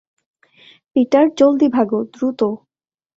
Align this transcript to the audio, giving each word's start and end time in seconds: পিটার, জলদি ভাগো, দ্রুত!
পিটার, 0.95 1.25
জলদি 1.37 1.67
ভাগো, 1.75 1.99
দ্রুত! 2.13 2.41